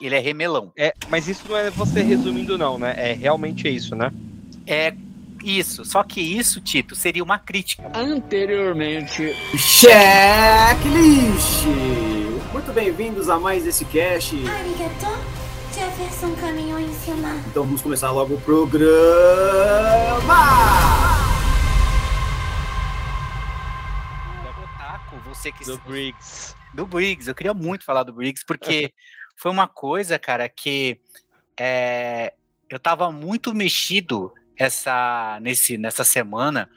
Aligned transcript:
ele 0.00 0.16
é 0.16 0.18
remelão. 0.18 0.72
É, 0.76 0.92
mas 1.08 1.28
isso 1.28 1.44
não 1.48 1.56
é 1.56 1.70
você 1.70 2.02
resumindo, 2.02 2.58
não, 2.58 2.80
né? 2.80 2.94
É 2.96 3.12
realmente 3.12 3.68
isso, 3.68 3.94
né? 3.94 4.10
É 4.66 4.92
isso. 5.44 5.84
Só 5.84 6.02
que 6.02 6.20
isso, 6.20 6.60
Tito, 6.60 6.96
seria 6.96 7.22
uma 7.22 7.38
crítica. 7.38 7.88
Anteriormente. 7.94 9.36
Checklist! 9.56 11.64
Muito 12.52 12.72
bem-vindos 12.72 13.28
a 13.28 13.38
mais 13.38 13.64
esse 13.68 13.84
cast. 13.84 14.34
Arigato, 14.48 15.16
Jefferson 15.72 16.34
caminhou 16.40 16.80
em 16.80 16.92
cima. 16.94 17.36
Então 17.46 17.62
vamos 17.62 17.80
começar 17.80 18.10
logo 18.10 18.34
o 18.34 18.40
programa! 18.40 18.88
Otaku, 24.60 25.16
você 25.24 25.52
que 25.52 25.64
Do 25.64 25.78
Briggs. 25.86 26.56
do 26.74 26.84
Briggs. 26.84 27.28
Eu 27.28 27.34
queria 27.36 27.54
muito 27.54 27.84
falar 27.84 28.02
do 28.02 28.12
Briggs, 28.12 28.44
porque 28.44 28.92
foi 29.38 29.52
uma 29.52 29.68
coisa, 29.68 30.18
cara, 30.18 30.48
que 30.48 31.00
é, 31.58 32.34
eu 32.68 32.78
tava 32.78 33.10
muito 33.12 33.54
mexido 33.54 34.34
essa, 34.56 35.38
nesse, 35.40 35.78
nessa 35.78 36.02
semana 36.02 36.68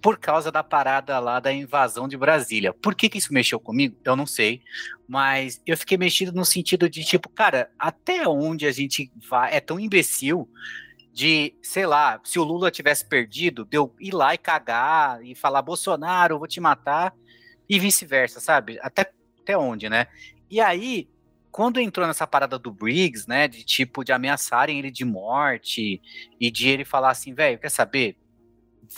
por 0.00 0.18
causa 0.18 0.52
da 0.52 0.62
parada 0.62 1.18
lá 1.18 1.40
da 1.40 1.50
invasão 1.50 2.06
de 2.06 2.16
Brasília. 2.16 2.74
Por 2.74 2.94
que, 2.94 3.08
que 3.08 3.16
isso 3.16 3.32
mexeu 3.32 3.58
comigo? 3.58 3.96
Eu 4.04 4.14
não 4.14 4.26
sei. 4.26 4.60
Mas 5.08 5.62
eu 5.66 5.76
fiquei 5.76 5.96
mexido 5.96 6.32
no 6.32 6.44
sentido 6.44 6.86
de, 6.86 7.02
tipo, 7.02 7.30
cara, 7.30 7.70
até 7.78 8.28
onde 8.28 8.66
a 8.66 8.72
gente 8.72 9.10
vai. 9.30 9.54
É 9.54 9.60
tão 9.60 9.80
imbecil 9.80 10.46
de, 11.14 11.54
sei 11.62 11.86
lá, 11.86 12.20
se 12.24 12.38
o 12.38 12.44
Lula 12.44 12.70
tivesse 12.70 13.06
perdido, 13.06 13.64
de 13.64 13.78
eu 13.78 13.94
ir 13.98 14.12
lá 14.12 14.34
e 14.34 14.38
cagar 14.38 15.24
e 15.24 15.34
falar, 15.34 15.62
Bolsonaro, 15.62 16.38
vou 16.38 16.48
te 16.48 16.60
matar, 16.60 17.14
e 17.68 17.78
vice-versa, 17.78 18.38
sabe? 18.38 18.78
Até, 18.82 19.10
até 19.40 19.56
onde, 19.56 19.88
né? 19.88 20.08
E 20.50 20.60
aí, 20.60 21.08
quando 21.52 21.78
entrou 21.78 22.06
nessa 22.06 22.26
parada 22.26 22.58
do 22.58 22.72
Briggs, 22.72 23.28
né, 23.28 23.46
de 23.46 23.62
tipo, 23.62 24.02
de 24.02 24.10
ameaçarem 24.10 24.78
ele 24.78 24.90
de 24.90 25.04
morte, 25.04 26.00
e 26.40 26.50
de 26.50 26.68
ele 26.68 26.84
falar 26.84 27.10
assim, 27.10 27.34
velho, 27.34 27.58
quer 27.58 27.70
saber? 27.70 28.16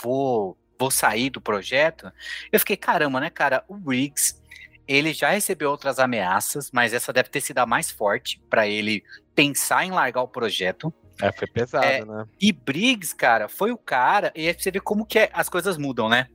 Vou, 0.01 0.57
vou 0.79 0.89
sair 0.89 1.29
do 1.29 1.41
projeto. 1.41 2.09
Eu 2.51 2.59
fiquei, 2.59 2.77
caramba, 2.77 3.19
né, 3.19 3.29
cara? 3.29 3.63
O 3.67 3.75
Briggs, 3.75 4.41
ele 4.87 5.11
já 5.13 5.31
recebeu 5.31 5.69
outras 5.69 5.99
ameaças, 5.99 6.71
mas 6.71 6.93
essa 6.93 7.11
deve 7.11 7.27
ter 7.29 7.41
sido 7.41 7.57
a 7.59 7.65
mais 7.65 7.91
forte 7.91 8.41
para 8.49 8.65
ele 8.65 9.03
pensar 9.35 9.85
em 9.85 9.91
largar 9.91 10.21
o 10.21 10.27
projeto. 10.27 10.93
É, 11.21 11.31
foi 11.31 11.47
pesado, 11.47 11.85
É, 11.85 12.05
né? 12.05 12.25
E 12.39 12.53
Briggs, 12.53 13.13
cara, 13.13 13.49
foi 13.49 13.71
o 13.71 13.77
cara. 13.77 14.31
E 14.33 14.47
aí 14.47 14.53
você 14.53 14.71
vê 14.71 14.79
como 14.79 15.05
que 15.05 15.19
é- 15.19 15.29
as 15.33 15.49
coisas 15.49 15.77
mudam, 15.77 16.07
né? 16.07 16.27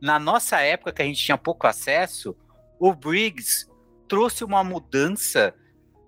Na 0.00 0.18
nossa 0.18 0.60
época, 0.60 0.92
que 0.92 1.02
a 1.02 1.04
gente 1.06 1.22
tinha 1.22 1.38
pouco 1.38 1.66
acesso, 1.66 2.36
o 2.78 2.94
Briggs 2.94 3.66
trouxe 4.14 4.44
uma 4.44 4.62
mudança 4.62 5.52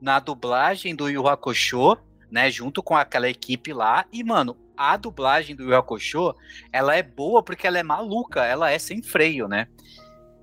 na 0.01 0.21
dublagem 0.21 0.95
do 0.95 1.09
Yu 1.09 1.27
Hakusho, 1.27 1.97
né? 2.31 2.49
Junto 2.53 2.81
com 2.81 2.95
aquela 2.95 3.29
equipe 3.29 3.73
lá. 3.73 4.07
E, 4.13 4.23
mano, 4.23 4.57
a 4.77 4.97
dublagem 4.97 5.57
do 5.57 5.65
Yu 5.65 5.75
Hakusho, 5.75 6.33
ela 6.73 6.95
é 6.95 7.03
boa 7.03 7.43
porque 7.43 7.67
ela 7.67 7.81
é 7.81 7.83
maluca, 7.83 8.45
ela 8.45 8.71
é 8.71 8.79
sem 8.79 9.03
freio, 9.03 9.49
né? 9.49 9.67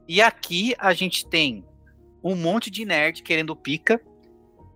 E 0.09 0.21
aqui 0.21 0.75
a 0.77 0.93
gente 0.93 1.25
tem 1.25 1.63
um 2.21 2.35
monte 2.35 2.69
de 2.69 2.83
nerd 2.83 3.23
querendo 3.23 3.55
pica. 3.55 4.01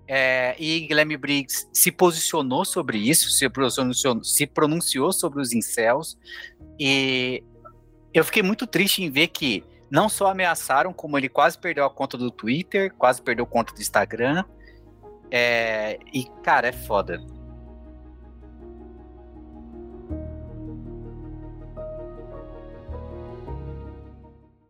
É, 0.07 0.55
e 0.57 0.79
Guilherme 0.87 1.17
Briggs 1.17 1.67
se 1.73 1.91
posicionou 1.91 2.63
sobre 2.63 2.97
isso, 2.97 3.29
se 3.29 3.49
pronunciou, 3.49 4.23
se 4.23 4.47
pronunciou 4.47 5.11
sobre 5.11 5.41
os 5.41 5.51
incels. 5.51 6.17
E 6.79 7.43
eu 8.13 8.23
fiquei 8.23 8.41
muito 8.41 8.65
triste 8.65 9.03
em 9.03 9.11
ver 9.11 9.27
que 9.27 9.61
não 9.89 10.09
só 10.09 10.27
ameaçaram, 10.27 10.91
como 10.93 11.17
ele 11.17 11.29
quase 11.29 11.57
perdeu 11.57 11.85
a 11.85 11.89
conta 11.89 12.17
do 12.17 12.29
Twitter, 12.29 12.93
quase 12.93 13.21
perdeu 13.21 13.45
a 13.45 13.47
conta 13.47 13.73
do 13.73 13.81
Instagram. 13.81 14.43
É, 15.31 15.99
e, 16.13 16.25
cara, 16.43 16.67
é 16.67 16.71
foda. 16.71 17.21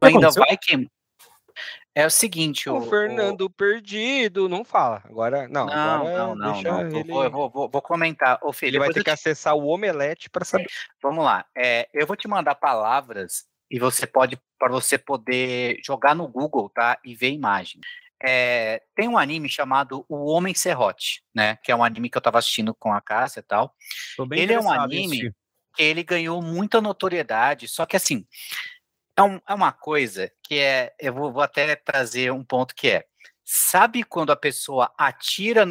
Ainda 0.02 0.30
vai 0.32 0.58
que. 0.58 0.90
É 1.96 2.06
o 2.06 2.12
seguinte, 2.12 2.70
O 2.70 2.80
Fernando 2.82 3.50
perdido, 3.50 4.48
não 4.48 4.64
fala. 4.64 5.02
Agora, 5.10 5.48
não, 5.48 5.66
Não, 5.66 5.74
agora 5.74 6.18
não, 6.18 6.36
não, 6.36 6.62
não. 6.62 6.82
ele... 6.82 7.12
Vou, 7.12 7.24
eu 7.24 7.32
vou, 7.32 7.50
vou, 7.50 7.68
vou 7.68 7.82
comentar. 7.82 8.38
Ô, 8.44 8.54
Fê, 8.54 8.68
Ele 8.68 8.78
vai 8.78 8.92
ter 8.92 9.00
eu 9.00 9.04
que 9.04 9.10
acessar 9.10 9.56
o 9.56 9.66
Omelete 9.66 10.30
para 10.30 10.46
saber. 10.46 10.68
Vamos 11.02 11.26
lá. 11.26 11.44
É, 11.58 11.90
eu 11.92 12.06
vou 12.06 12.16
te 12.16 12.28
mandar 12.28 12.54
palavras 12.54 13.48
e 13.70 13.80
você 13.80 14.06
pode 14.08 14.40
para 14.60 14.70
você 14.72 14.98
poder 14.98 15.80
jogar 15.86 16.16
no 16.16 16.28
Google, 16.28 16.70
tá? 16.70 16.98
E 17.04 17.14
ver 17.16 17.32
imagem. 17.32 17.80
É, 18.24 18.82
tem 18.96 19.08
um 19.08 19.18
anime 19.18 19.48
chamado 19.48 20.04
O 20.10 20.26
Homem 20.32 20.54
Serrote, 20.54 21.22
né? 21.36 21.58
Que 21.64 21.72
é 21.72 21.76
um 21.76 21.84
anime 21.84 22.10
que 22.10 22.18
eu 22.18 22.22
tava 22.22 22.40
assistindo 22.40 22.74
com 22.74 22.92
a 22.92 23.00
Cássia 23.02 23.42
e 23.42 23.44
tal. 23.44 23.76
Ele 24.44 24.54
é 24.54 24.60
um 24.60 24.72
anime 24.82 25.06
assistir. 25.06 25.36
que 25.76 25.84
ele 25.84 26.04
ganhou 26.04 26.42
muita 26.42 26.82
notoriedade, 26.82 27.68
só 27.68 27.86
que 27.86 27.96
assim, 27.96 28.26
é, 29.16 29.22
um- 29.22 29.40
é 29.48 29.54
uma 29.54 29.72
coisa 29.72 30.32
que 30.44 30.58
é. 30.58 30.94
Eu 31.00 31.14
vou, 31.14 31.32
vou 31.32 31.42
até 31.44 31.76
trazer 31.76 32.32
um 32.32 32.44
ponto 32.44 32.74
que 32.74 32.90
é. 32.90 33.06
Sabe 33.46 34.04
quando 34.04 34.32
a 34.32 34.36
pessoa 34.36 34.92
atira 34.98 35.64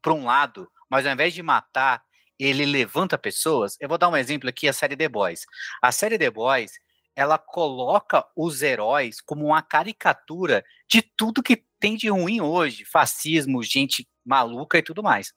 para 0.00 0.12
um 0.12 0.24
lado, 0.24 0.70
mas 0.88 1.04
ao 1.06 1.12
invés 1.12 1.34
de 1.34 1.42
matar, 1.42 2.02
ele 2.38 2.64
levanta 2.64 3.18
pessoas? 3.18 3.76
Eu 3.80 3.88
vou 3.88 3.98
dar 3.98 4.08
um 4.08 4.16
exemplo 4.16 4.48
aqui, 4.48 4.66
a 4.68 4.72
série 4.72 4.96
The 4.96 5.08
Boys. 5.08 5.44
A 5.82 5.90
série 5.92 6.16
The 6.18 6.30
Boys, 6.30 6.72
ela 7.14 7.38
coloca 7.38 8.24
os 8.36 8.62
heróis 8.62 9.20
como 9.20 9.46
uma 9.46 9.62
caricatura 9.62 10.64
de 10.88 11.02
tudo 11.02 11.42
que 11.42 11.64
tem 11.78 11.96
de 11.96 12.08
ruim 12.08 12.40
hoje, 12.40 12.84
fascismo, 12.84 13.62
gente 13.62 14.08
maluca 14.24 14.78
e 14.78 14.82
tudo 14.82 15.02
mais. 15.02 15.32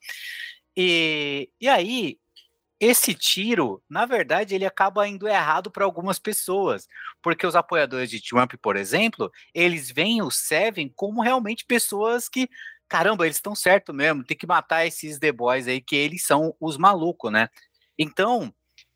E, 0.76 1.50
e 1.60 1.68
aí, 1.68 2.18
esse 2.80 3.14
tiro, 3.14 3.82
na 3.90 4.06
verdade, 4.06 4.54
ele 4.54 4.66
acaba 4.66 5.08
indo 5.08 5.28
errado 5.28 5.72
para 5.72 5.86
algumas 5.86 6.20
pessoas, 6.20 6.88
porque 7.22 7.48
os 7.48 7.56
apoiadores 7.56 8.10
de 8.10 8.22
Trump, 8.22 8.54
por 8.62 8.76
exemplo, 8.76 9.32
eles 9.54 9.90
veem 9.90 10.22
o 10.22 10.30
Seven 10.30 10.92
como 10.96 11.22
realmente 11.22 11.66
pessoas 11.66 12.28
que, 12.28 12.50
caramba, 12.90 13.26
eles 13.26 13.38
estão 13.38 13.56
certo 13.56 13.94
mesmo, 13.94 14.24
tem 14.26 14.36
que 14.38 14.48
matar 14.48 14.86
esses 14.86 15.18
The 15.18 15.32
Boys 15.32 15.68
aí, 15.68 15.80
que 15.82 15.96
eles 15.96 16.26
são 16.26 16.56
os 16.60 16.78
malucos, 16.78 17.32
né? 17.32 17.48
Então, 17.98 18.54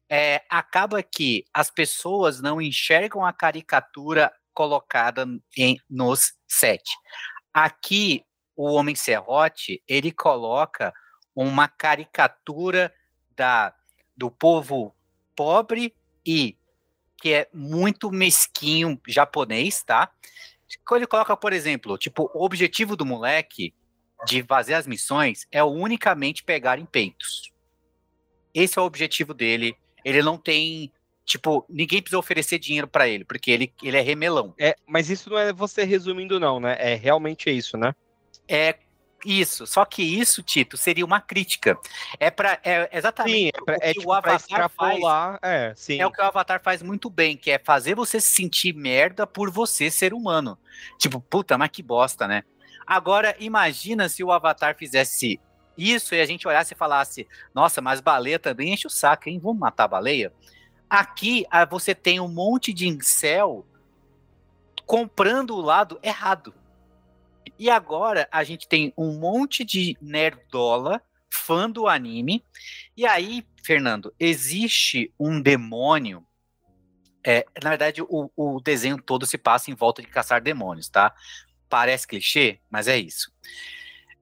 é, 0.09 0.43
acaba 0.49 1.03
que 1.03 1.45
as 1.53 1.69
pessoas 1.69 2.41
não 2.41 2.61
enxergam 2.61 3.25
a 3.25 3.33
caricatura 3.33 4.31
colocada 4.53 5.25
em, 5.55 5.77
nos 5.89 6.33
sete. 6.47 6.95
Aqui, 7.53 8.23
o 8.55 8.71
Homem 8.73 8.95
Serrote, 8.95 9.83
ele 9.87 10.11
coloca 10.11 10.93
uma 11.35 11.67
caricatura 11.67 12.93
da, 13.35 13.73
do 14.15 14.31
povo 14.31 14.95
pobre 15.35 15.95
e 16.25 16.57
que 17.19 17.33
é 17.33 17.49
muito 17.53 18.11
mesquinho 18.11 18.99
japonês, 19.07 19.83
tá? 19.83 20.11
Quando 20.85 21.01
ele 21.01 21.07
coloca, 21.07 21.35
por 21.37 21.53
exemplo, 21.53 21.97
tipo, 21.97 22.29
o 22.33 22.43
objetivo 22.43 22.95
do 22.95 23.05
moleque 23.05 23.73
de 24.25 24.43
fazer 24.43 24.73
as 24.73 24.87
missões 24.87 25.47
é 25.51 25.63
unicamente 25.63 26.43
pegar 26.43 26.79
em 26.79 26.85
peitos. 26.85 27.51
Esse 28.53 28.79
é 28.79 28.81
o 28.81 28.85
objetivo 28.85 29.33
dele. 29.33 29.77
Ele 30.07 30.21
não 30.21 30.37
tem, 30.37 30.91
tipo, 31.25 31.65
ninguém 31.69 32.01
precisa 32.01 32.17
oferecer 32.17 32.57
dinheiro 32.57 32.87
pra 32.87 33.07
ele, 33.09 33.25
porque 33.25 33.51
ele, 33.51 33.73
ele 33.83 33.97
é 33.97 34.01
remelão. 34.01 34.53
É, 34.57 34.75
mas 34.87 35.09
isso 35.09 35.29
não 35.29 35.37
é 35.37 35.51
você 35.51 35.83
resumindo, 35.83 36.39
não, 36.39 36.59
né? 36.61 36.77
É 36.79 36.95
realmente 36.95 37.49
isso, 37.49 37.77
né? 37.77 37.93
É 38.47 38.75
isso, 39.25 39.67
só 39.67 39.83
que 39.83 40.01
isso, 40.01 40.41
Tito, 40.41 40.77
seria 40.77 41.03
uma 41.03 41.19
crítica. 41.19 41.77
É 42.19 42.31
para 42.31 42.59
é 42.63 42.89
exatamente 42.97 43.33
Sim, 43.35 43.47
é, 43.47 43.65
pra, 43.65 43.73
o 43.73 43.77
é 43.81 43.93
que 43.93 43.99
tipo 43.99 44.09
o 44.09 44.13
Avatar 44.13 44.69
faz. 44.69 44.99
É, 45.41 45.73
sim. 45.75 45.99
É 45.99 46.07
o 46.07 46.11
que 46.11 46.21
o 46.21 46.23
Avatar 46.23 46.61
faz 46.63 46.81
muito 46.81 47.09
bem, 47.09 47.35
que 47.35 47.51
é 47.51 47.59
fazer 47.59 47.95
você 47.95 48.21
se 48.21 48.29
sentir 48.29 48.73
merda 48.73 49.27
por 49.27 49.51
você 49.51 49.91
ser 49.91 50.13
humano. 50.13 50.57
Tipo, 50.97 51.19
puta, 51.19 51.57
mas 51.57 51.69
que 51.69 51.83
bosta, 51.83 52.27
né? 52.27 52.43
Agora, 52.85 53.35
imagina 53.39 54.07
se 54.07 54.23
o 54.23 54.31
Avatar 54.31 54.77
fizesse 54.77 55.41
isso 55.77 56.15
e 56.15 56.21
a 56.21 56.25
gente 56.25 56.47
olhasse 56.47 56.73
e 56.73 56.77
falasse: 56.77 57.27
Nossa, 57.53 57.81
mas 57.81 58.01
baleia 58.01 58.39
também 58.39 58.73
enche 58.73 58.87
o 58.87 58.89
saco, 58.89 59.29
hein? 59.29 59.39
Vamos 59.39 59.59
matar 59.59 59.85
a 59.85 59.89
baleia? 59.89 60.33
Aqui 60.89 61.45
ah, 61.51 61.65
você 61.65 61.93
tem 61.93 62.19
um 62.19 62.27
monte 62.27 62.73
de 62.73 62.87
incel 62.87 63.65
comprando 64.85 65.55
o 65.55 65.61
lado 65.61 65.99
errado. 66.01 66.53
E 67.59 67.69
agora 67.69 68.27
a 68.31 68.43
gente 68.43 68.67
tem 68.67 68.93
um 68.97 69.19
monte 69.19 69.63
de 69.63 69.97
nerdola, 70.01 71.01
fã 71.29 71.69
do 71.69 71.87
anime. 71.87 72.43
E 72.95 73.05
aí, 73.05 73.45
Fernando, 73.63 74.13
existe 74.19 75.13
um 75.19 75.41
demônio. 75.41 76.25
É, 77.25 77.45
na 77.61 77.71
verdade, 77.71 78.01
o, 78.01 78.31
o 78.35 78.61
desenho 78.61 79.01
todo 79.01 79.25
se 79.25 79.37
passa 79.37 79.69
em 79.69 79.73
volta 79.73 80.01
de 80.01 80.07
caçar 80.07 80.41
demônios, 80.41 80.87
tá? 80.87 81.13
Parece 81.67 82.07
clichê, 82.07 82.59
mas 82.69 82.87
é 82.87 82.97
isso. 82.97 83.31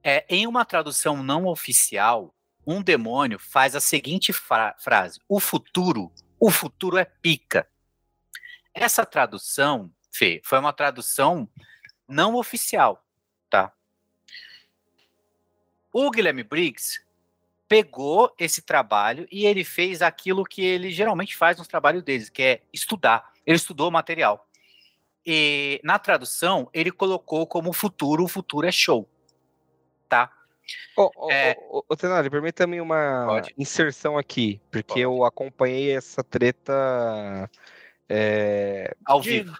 É, 0.08 0.24
em 0.28 0.46
uma 0.46 0.64
tradução 0.64 1.20
não 1.20 1.46
oficial, 1.46 2.32
um 2.64 2.80
demônio 2.80 3.40
faz 3.40 3.74
a 3.74 3.80
seguinte 3.80 4.32
fra- 4.32 4.76
frase: 4.78 5.20
O 5.28 5.40
futuro, 5.40 6.12
o 6.38 6.48
futuro 6.48 6.96
é 6.96 7.04
pica. 7.04 7.68
Essa 8.72 9.04
tradução, 9.04 9.90
Fê, 10.12 10.40
foi 10.44 10.60
uma 10.60 10.72
tradução 10.72 11.50
não 12.06 12.36
oficial, 12.36 13.04
tá? 13.50 13.72
O 15.92 16.08
Guilherme 16.08 16.44
Briggs 16.44 17.00
pegou 17.66 18.32
esse 18.38 18.62
trabalho 18.62 19.26
e 19.28 19.44
ele 19.44 19.64
fez 19.64 20.02
aquilo 20.02 20.44
que 20.44 20.62
ele 20.62 20.92
geralmente 20.92 21.36
faz 21.36 21.58
nos 21.58 21.66
trabalhos 21.66 22.04
deles, 22.04 22.30
que 22.30 22.42
é 22.44 22.62
estudar. 22.72 23.32
Ele 23.44 23.56
estudou 23.56 23.88
o 23.88 23.92
material. 23.92 24.48
E 25.26 25.80
na 25.82 25.98
tradução, 25.98 26.70
ele 26.72 26.92
colocou 26.92 27.44
como 27.44 27.72
futuro, 27.72 28.22
o 28.22 28.28
futuro 28.28 28.68
é 28.68 28.70
show. 28.70 29.10
Ô, 30.96 31.10
ô, 31.16 31.30
é... 31.30 31.56
ô, 31.70 31.84
ô 31.88 31.96
Tenari, 31.96 32.30
permita-me 32.30 32.80
uma 32.80 33.24
Pode. 33.26 33.54
inserção 33.56 34.16
aqui, 34.18 34.60
porque 34.70 34.84
Pode. 34.84 35.00
eu 35.00 35.24
acompanhei 35.24 35.94
essa 35.94 36.22
treta. 36.24 37.50
É, 38.08 38.94
Ao 39.04 39.20
de, 39.20 39.30
vivo. 39.30 39.56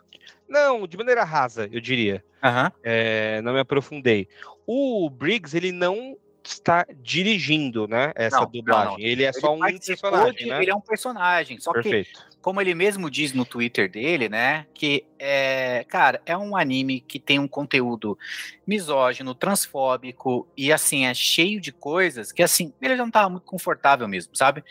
Não, 0.49 0.87
de 0.87 0.97
maneira 0.97 1.25
rasa, 1.25 1.69
eu 1.73 1.81
diria. 1.81 2.25
Uhum. 2.43 2.70
É, 2.82 3.41
não 3.43 3.53
me 3.53 3.61
aprofundei. 3.61 4.29
O 4.67 5.11
Briggs, 5.11 5.56
ele 5.56 5.73
não 5.73 6.17
está 6.44 6.87
dirigindo, 7.03 7.88
né, 7.88 8.12
essa 8.14 8.41
não, 8.41 8.50
dublagem. 8.50 8.85
Não, 8.85 8.93
não. 8.93 9.00
Ele 9.00 9.25
é 9.25 9.29
ele 9.29 9.41
só 9.41 9.55
um 9.55 9.61
personagem, 9.61 10.32
de, 10.35 10.47
né? 10.47 10.62
Ele 10.62 10.70
é 10.70 10.75
um 10.75 10.81
personagem, 10.81 11.59
só 11.59 11.73
Perfeito. 11.73 12.11
que, 12.12 12.36
como 12.46 12.60
ele 12.60 12.76
mesmo 12.76 13.10
diz 13.10 13.32
no 13.32 13.44
Twitter 13.44 13.90
dele, 13.90 14.28
né, 14.28 14.69
que, 14.72 15.04
é, 15.19 15.84
cara, 15.88 16.22
é 16.25 16.37
um 16.37 16.56
anime 16.56 17.00
que 17.00 17.19
tem 17.19 17.40
um 17.40 17.48
conteúdo 17.48 18.16
misógino, 18.64 19.34
transfóbico 19.34 20.46
e, 20.56 20.72
assim, 20.72 21.06
é 21.06 21.12
cheio 21.12 21.60
de 21.60 21.72
coisas 21.72 22.31
que, 22.31 22.44
assim, 22.44 22.72
ele 22.81 22.94
já 22.94 23.02
não 23.02 23.08
estava 23.08 23.28
muito 23.28 23.43
confortável 23.43 24.06
mesmo, 24.06 24.37
sabe? 24.37 24.62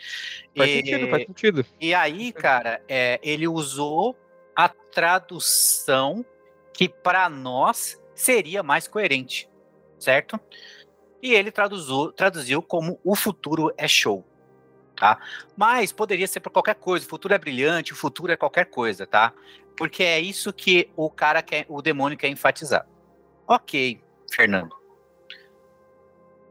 Faz 0.56 0.70
e, 0.70 0.74
sentido, 0.76 1.08
faz 1.10 1.26
sentido. 1.26 1.66
E 1.78 1.92
aí, 1.92 2.32
cara, 2.32 2.80
é, 2.88 3.20
ele 3.22 3.46
usou 3.46 4.16
a 4.56 4.70
tradução 4.70 6.24
que, 6.72 6.88
para 6.88 7.28
nós, 7.28 8.00
seria 8.14 8.62
mais 8.62 8.88
coerente, 8.88 9.50
certo? 9.98 10.40
e 11.22 11.34
ele 11.34 11.50
traduziu, 11.50 12.10
traduziu 12.12 12.62
como 12.62 12.98
o 13.04 13.14
futuro 13.14 13.70
é 13.76 13.86
show. 13.86 14.24
Tá? 14.96 15.18
Mas 15.56 15.92
poderia 15.92 16.26
ser 16.26 16.40
para 16.40 16.50
qualquer 16.50 16.74
coisa. 16.74 17.04
O 17.04 17.08
futuro 17.08 17.34
é 17.34 17.38
brilhante, 17.38 17.92
o 17.92 17.96
futuro 17.96 18.32
é 18.32 18.36
qualquer 18.36 18.64
coisa, 18.66 19.06
tá? 19.06 19.32
Porque 19.76 20.02
é 20.02 20.18
isso 20.18 20.52
que 20.52 20.90
o 20.96 21.10
cara 21.10 21.42
quer, 21.42 21.66
o 21.68 21.82
demônio 21.82 22.16
quer 22.16 22.28
enfatizar. 22.28 22.86
Ok, 23.46 24.00
Fernando. 24.32 24.74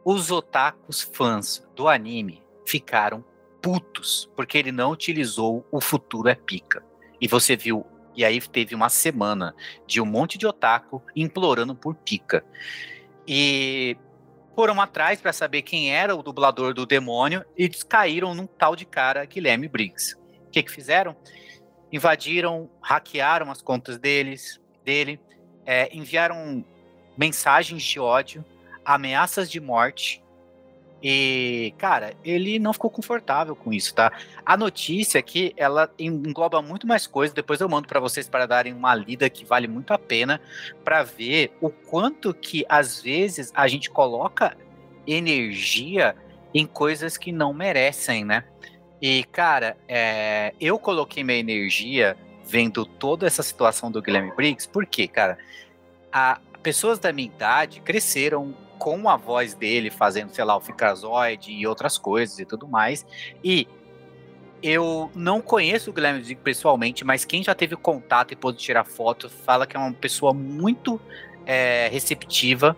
Os 0.04 0.30
otakus 0.30 1.02
fãs 1.02 1.68
do 1.76 1.88
anime 1.88 2.44
ficaram 2.66 3.26
putos 3.62 4.30
porque 4.36 4.60
ele 4.60 4.72
não 4.72 4.92
utilizou 4.92 5.66
o 5.72 5.82
futuro 5.82 6.30
é 6.30 6.36
pica. 6.36 6.86
E 7.20 7.28
você 7.28 7.56
viu, 7.56 7.84
e 8.16 8.24
aí 8.24 8.40
teve 8.40 8.76
uma 8.76 8.90
semana 8.90 9.56
de 9.88 10.00
um 10.00 10.06
monte 10.06 10.38
de 10.38 10.46
otaku 10.46 11.02
implorando 11.16 11.74
por 11.74 11.96
pica. 11.96 12.46
E 13.28 13.98
foram 14.56 14.80
atrás 14.80 15.20
para 15.20 15.34
saber 15.34 15.62
quem 15.62 15.94
era 15.94 16.16
o 16.16 16.24
dublador 16.24 16.74
do 16.74 16.86
demônio 16.86 17.46
e 17.58 17.68
caíram 17.70 18.34
num 18.34 18.48
tal 18.48 18.76
de 18.76 18.86
cara, 18.86 19.26
Guilherme 19.26 19.68
Briggs. 19.68 20.16
O 20.48 20.50
que, 20.50 20.64
que 20.64 20.72
fizeram? 20.72 21.16
Invadiram, 21.92 22.70
hackearam 22.82 23.52
as 23.52 23.62
contas 23.62 24.00
deles, 24.00 24.60
dele, 24.84 25.20
é, 25.66 25.90
enviaram 25.96 26.64
mensagens 27.18 27.84
de 27.84 28.00
ódio, 28.00 28.44
ameaças 28.84 29.52
de 29.52 29.60
morte 29.60 30.24
e, 31.08 31.72
cara, 31.78 32.16
ele 32.24 32.58
não 32.58 32.74
ficou 32.74 32.90
confortável 32.90 33.56
com 33.56 33.72
isso, 33.72 33.94
tá? 33.94 34.12
A 34.44 34.58
notícia 34.58 35.20
aqui, 35.20 35.54
ela 35.56 35.88
engloba 36.00 36.64
muito 36.64 36.88
mais 36.88 37.06
coisas. 37.06 37.32
Depois 37.32 37.62
eu 37.62 37.70
mando 37.70 37.88
para 37.88 38.00
vocês 38.00 38.28
para 38.28 38.48
darem 38.48 38.74
uma 38.74 38.96
lida 38.96 39.30
que 39.30 39.46
vale 39.46 39.68
muito 39.68 39.94
a 39.94 40.00
pena 40.00 40.42
para 40.84 41.04
ver 41.04 41.56
o 41.62 41.70
quanto 41.70 42.34
que 42.34 42.66
às 42.68 43.04
vezes 43.04 43.52
a 43.54 43.68
gente 43.68 43.88
coloca 43.88 44.58
energia 45.06 46.16
em 46.52 46.66
coisas 46.66 47.18
que 47.18 47.32
não 47.32 47.54
merecem, 47.54 48.26
né? 48.26 48.44
E, 49.00 49.26
cara, 49.26 49.78
é, 49.88 50.56
eu 50.60 50.80
coloquei 50.80 51.24
minha 51.24 51.38
energia 51.38 52.18
vendo 52.44 52.84
toda 52.84 53.28
essa 53.28 53.44
situação 53.44 53.92
do 53.92 54.02
Guilherme 54.02 54.32
Briggs, 54.36 54.68
porque, 54.68 55.08
cara, 55.08 55.38
a, 56.12 56.40
pessoas 56.64 56.98
da 56.98 57.14
minha 57.14 57.28
idade 57.28 57.80
cresceram 57.82 58.56
com 58.78 59.10
a 59.10 59.18
voz 59.18 59.54
dele 59.54 59.90
fazendo, 59.90 60.34
sei 60.34 60.44
lá, 60.44 60.56
o 60.56 60.62
Ficazoide 60.62 61.52
e 61.52 61.66
outras 61.66 61.98
coisas 61.98 62.40
e 62.40 62.46
tudo 62.46 62.68
mais. 62.68 63.06
E 63.44 63.68
eu 64.62 65.12
não 65.14 65.42
conheço 65.42 65.90
o 65.90 65.94
Guilherme 65.94 66.24
Zico 66.24 66.42
pessoalmente, 66.42 67.04
mas 67.04 67.26
quem 67.26 67.44
já 67.44 67.54
teve 67.54 67.76
contato 67.76 68.32
e 68.32 68.36
pôde 68.36 68.58
tirar 68.58 68.84
foto 68.84 69.30
fala 69.30 69.68
que 69.68 69.76
é 69.78 69.80
uma 69.80 69.94
pessoa 69.94 70.34
muito 70.34 71.00
é, 71.46 71.90
receptiva. 71.92 72.76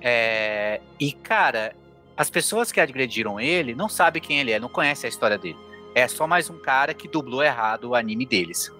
É, 0.00 0.80
e, 1.00 1.12
cara, 1.12 1.74
as 2.16 2.28
pessoas 2.28 2.70
que 2.70 2.80
agrediram 2.80 3.40
ele 3.40 3.74
não 3.74 3.88
sabem 3.88 4.20
quem 4.20 4.38
ele 4.38 4.52
é, 4.52 4.60
não 4.60 4.68
conhecem 4.68 5.08
a 5.08 5.10
história 5.10 5.38
dele. 5.38 5.58
É 5.94 6.06
só 6.08 6.26
mais 6.26 6.50
um 6.50 6.58
cara 6.58 6.92
que 6.92 7.08
dublou 7.08 7.42
errado 7.42 7.90
o 7.90 7.94
anime 7.94 8.26
deles. 8.26 8.70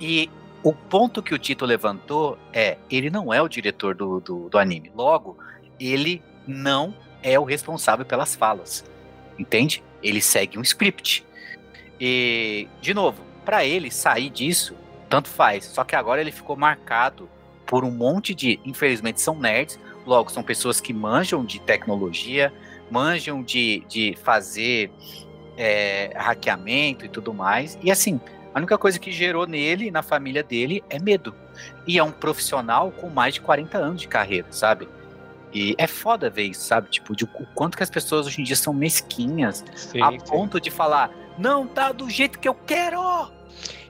E 0.00 0.30
o 0.62 0.72
ponto 0.72 1.22
que 1.22 1.34
o 1.34 1.38
Tito 1.38 1.64
levantou 1.64 2.38
é: 2.52 2.78
ele 2.90 3.10
não 3.10 3.32
é 3.32 3.42
o 3.42 3.48
diretor 3.48 3.94
do, 3.94 4.20
do, 4.20 4.48
do 4.48 4.58
anime. 4.58 4.90
Logo, 4.94 5.36
ele 5.78 6.22
não 6.46 6.94
é 7.22 7.38
o 7.38 7.44
responsável 7.44 8.04
pelas 8.04 8.34
falas. 8.34 8.84
Entende? 9.38 9.82
Ele 10.02 10.20
segue 10.20 10.58
um 10.58 10.62
script. 10.62 11.24
E, 12.00 12.68
de 12.80 12.94
novo, 12.94 13.22
para 13.44 13.64
ele 13.64 13.90
sair 13.90 14.30
disso, 14.30 14.76
tanto 15.08 15.28
faz. 15.28 15.64
Só 15.64 15.84
que 15.84 15.96
agora 15.96 16.20
ele 16.20 16.32
ficou 16.32 16.56
marcado 16.56 17.28
por 17.66 17.84
um 17.84 17.90
monte 17.90 18.34
de. 18.34 18.60
Infelizmente, 18.64 19.20
são 19.20 19.38
nerds. 19.38 19.78
Logo, 20.06 20.30
são 20.30 20.42
pessoas 20.42 20.80
que 20.80 20.92
manjam 20.92 21.44
de 21.44 21.60
tecnologia, 21.60 22.52
manjam 22.90 23.42
de, 23.42 23.82
de 23.88 24.16
fazer 24.22 24.90
é, 25.56 26.12
hackeamento 26.14 27.04
e 27.04 27.08
tudo 27.08 27.34
mais. 27.34 27.76
E 27.82 27.90
assim, 27.90 28.20
a 28.54 28.58
única 28.58 28.78
coisa 28.78 28.98
que 28.98 29.10
gerou 29.10 29.46
nele 29.46 29.90
na 29.90 30.02
família 30.02 30.42
dele 30.42 30.82
é 30.88 30.98
medo. 30.98 31.34
E 31.86 31.98
é 31.98 32.04
um 32.04 32.12
profissional 32.12 32.92
com 32.92 33.08
mais 33.08 33.34
de 33.34 33.40
40 33.40 33.78
anos 33.78 34.00
de 34.00 34.08
carreira, 34.08 34.46
sabe? 34.50 34.88
E 35.52 35.74
é 35.78 35.86
foda 35.86 36.28
ver 36.28 36.44
isso, 36.44 36.66
sabe? 36.66 36.90
Tipo, 36.90 37.14
de 37.14 37.24
o 37.24 37.46
quanto 37.54 37.76
que 37.76 37.82
as 37.82 37.90
pessoas 37.90 38.26
hoje 38.26 38.40
em 38.40 38.44
dia 38.44 38.56
são 38.56 38.72
mesquinhas 38.72 39.64
sim, 39.74 40.00
a 40.02 40.10
sim. 40.10 40.18
ponto 40.18 40.60
de 40.60 40.70
falar, 40.70 41.10
não 41.38 41.66
tá 41.66 41.92
do 41.92 42.10
jeito 42.10 42.38
que 42.38 42.48
eu 42.48 42.54
quero! 42.54 43.30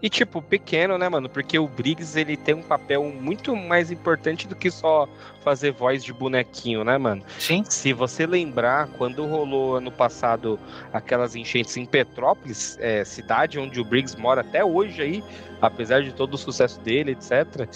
E, 0.03 0.09
tipo, 0.09 0.43
pequeno, 0.43 0.99
né, 0.99 1.09
mano? 1.09 1.29
Porque 1.29 1.59
o 1.59 1.67
Briggs, 1.67 2.19
ele 2.19 2.37
tem 2.37 2.55
um 2.55 2.63
papel 2.63 3.05
muito 3.05 3.57
mais 3.57 3.91
importante 3.91 4.47
do 4.47 4.55
que 4.55 4.71
só 4.71 5.09
fazer 5.47 5.71
voz 5.71 6.03
de 6.03 6.13
bonequinho, 6.13 6.83
né, 6.83 6.99
mano? 6.99 7.23
Sim. 7.39 7.63
Se 7.69 7.93
você 7.93 8.27
lembrar, 8.27 8.89
quando 8.99 9.25
rolou 9.25 9.77
ano 9.77 9.93
passado 9.93 10.59
aquelas 10.93 11.37
enchentes 11.37 11.77
em 11.77 11.87
Petrópolis, 11.87 12.77
é, 12.81 13.05
cidade 13.05 13.57
onde 13.57 13.81
o 13.81 13.85
Briggs 13.85 14.19
mora 14.19 14.41
até 14.41 14.65
hoje 14.65 15.01
aí, 15.01 15.25
apesar 15.63 16.03
de 16.03 16.13
todo 16.13 16.35
o 16.35 16.37
sucesso 16.37 16.81
dele, 16.81 17.13
etc., 17.13 17.69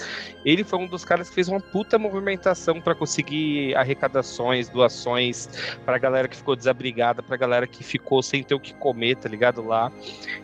ele 0.44 0.64
foi 0.64 0.80
um 0.80 0.88
dos 0.88 1.04
caras 1.04 1.28
que 1.28 1.34
fez 1.36 1.46
uma 1.46 1.60
puta 1.60 1.96
movimentação 1.96 2.80
para 2.80 2.92
conseguir 2.92 3.72
arrecadações, 3.76 4.68
doações 4.68 5.48
pra 5.84 5.96
galera 5.96 6.26
que 6.26 6.36
ficou 6.36 6.56
desabrigada, 6.56 7.22
pra 7.22 7.36
galera 7.36 7.68
que 7.68 7.84
ficou 7.84 8.20
sem 8.20 8.42
ter 8.42 8.54
o 8.56 8.58
que 8.58 8.74
comer, 8.74 9.14
tá 9.14 9.28
ligado? 9.28 9.64
Lá. 9.64 9.92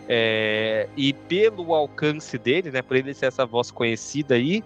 É, 0.09 0.89
e 0.97 1.13
pelo 1.13 1.75
alcance 1.75 2.39
dele, 2.39 2.71
né, 2.71 2.83
por 2.83 2.97
ele 2.97 3.13
ser 3.13 3.27
essa 3.27 3.45
voz 3.45 3.73
conhecida 3.73 4.37
aí, 4.37 4.63